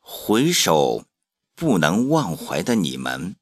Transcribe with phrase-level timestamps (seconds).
[0.00, 1.04] 回首
[1.54, 3.36] 不能忘怀的你们。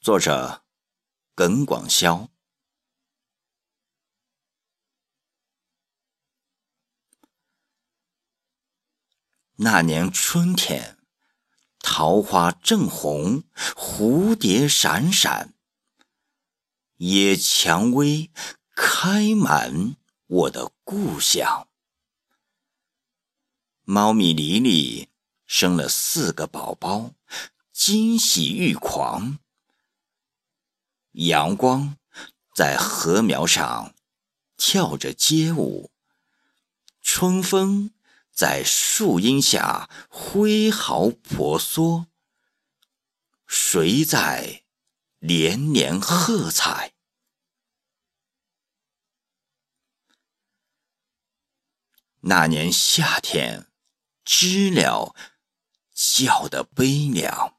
[0.00, 0.64] 作者：
[1.34, 2.28] 耿广潇。
[9.58, 10.98] 那年春天，
[11.78, 13.44] 桃花正红，
[13.74, 15.54] 蝴蝶闪闪，
[16.96, 18.30] 野蔷薇
[18.74, 19.96] 开满
[20.26, 21.68] 我的故乡。
[23.82, 25.08] 猫咪黎黎
[25.46, 27.14] 生了四个宝宝，
[27.72, 29.38] 惊喜欲狂。
[31.12, 31.96] 阳光
[32.54, 33.94] 在禾苗上
[34.56, 35.90] 跳着街舞，
[37.00, 37.94] 春风
[38.30, 42.06] 在树荫下挥毫婆娑，
[43.46, 44.64] 谁在
[45.18, 46.94] 连连喝彩？
[52.20, 53.68] 那年夏天。
[54.28, 55.14] 知了
[55.96, 57.56] 叫得悲凉，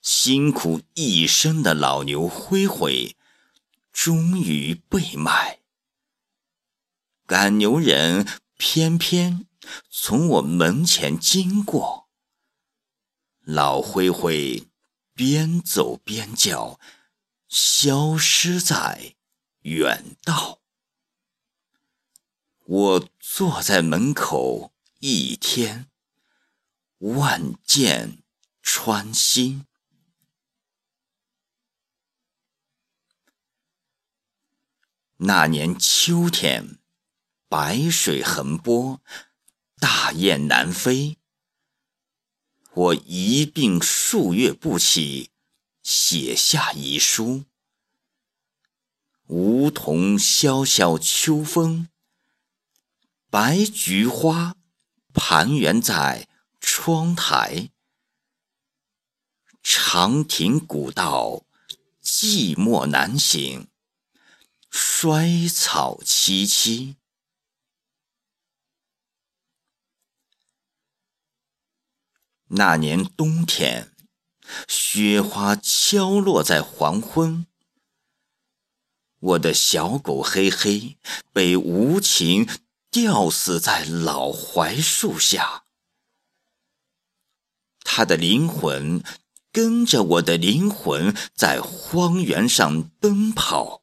[0.00, 3.16] 辛苦一生的老牛灰灰
[3.92, 5.60] 终于被卖，
[7.24, 9.46] 赶牛人偏偏
[9.88, 12.08] 从我门前经过，
[13.42, 14.68] 老灰灰
[15.14, 16.80] 边走边叫，
[17.46, 19.14] 消失在
[19.60, 20.58] 远道。
[22.64, 24.72] 我坐在门口
[25.04, 25.90] 一天，
[26.98, 28.22] 万箭
[28.62, 29.66] 穿心。
[35.16, 36.78] 那年秋天，
[37.48, 39.02] 白水横波，
[39.80, 41.18] 大雁南飞。
[42.72, 45.32] 我一病数月不起，
[45.82, 47.46] 写下遗书。
[49.26, 51.88] 梧桐萧萧秋风。
[53.28, 54.54] 白菊花
[55.14, 56.28] 盘旋在
[56.60, 57.70] 窗台，
[59.62, 61.44] 长亭古道
[62.02, 63.68] 寂寞难行，
[64.70, 66.96] 衰草萋萋。
[72.46, 73.94] 那年冬天，
[74.68, 77.46] 雪花敲落在黄昏，
[79.18, 80.98] 我的小狗黑黑
[81.32, 82.48] 被无情。
[82.92, 85.64] 吊死在老槐树下，
[87.80, 89.02] 他的灵魂
[89.50, 93.82] 跟着我的灵魂在荒原上奔跑。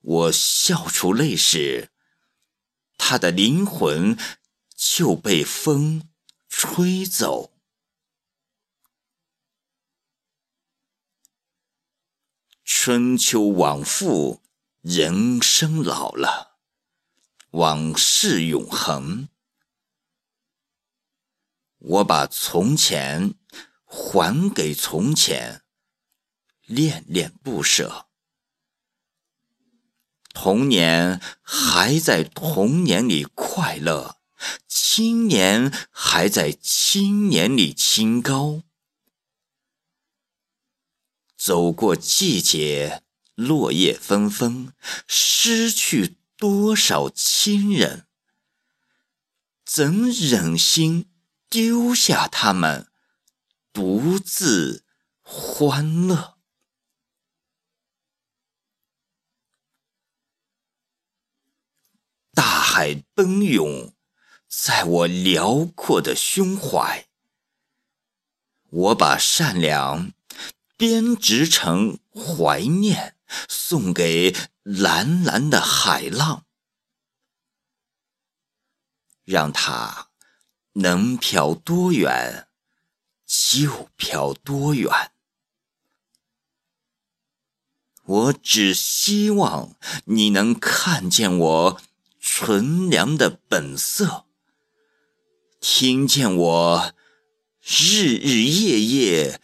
[0.00, 1.92] 我笑出泪时，
[2.96, 4.18] 他的灵魂
[4.74, 6.08] 就被风
[6.48, 7.52] 吹走。
[12.64, 14.42] 春秋往复，
[14.80, 16.49] 人生老了。
[17.50, 19.28] 往事永恒，
[21.78, 23.34] 我把从前
[23.84, 25.62] 还给从前，
[26.66, 28.06] 恋恋不舍。
[30.32, 34.20] 童年还在童年里快乐，
[34.68, 38.62] 青年还在青年里清高。
[41.36, 43.02] 走过季节，
[43.34, 44.72] 落叶纷纷，
[45.08, 46.19] 失去。
[46.40, 48.06] 多少亲人，
[49.62, 51.10] 怎忍心
[51.50, 52.90] 丢下他们
[53.74, 54.86] 独自
[55.20, 56.38] 欢乐？
[62.32, 63.92] 大海奔涌
[64.48, 67.06] 在我辽阔的胸怀，
[68.70, 70.14] 我把善良
[70.78, 73.18] 编织成怀念。
[73.48, 74.34] 送给
[74.78, 76.44] 蓝蓝的海浪，
[79.24, 80.10] 让它
[80.74, 82.46] 能飘多远
[83.26, 85.10] 就飘多远。
[88.04, 91.80] 我只希望你能看见我
[92.20, 94.26] 纯良的本色，
[95.60, 96.94] 听见我
[97.60, 99.40] 日日夜夜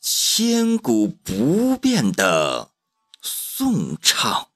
[0.00, 2.72] 千古不变的。
[3.20, 4.49] 颂唱。